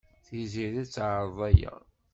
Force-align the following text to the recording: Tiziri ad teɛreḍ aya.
Tiziri 0.25 0.77
ad 0.83 0.89
teɛreḍ 0.89 1.39
aya. 1.49 1.73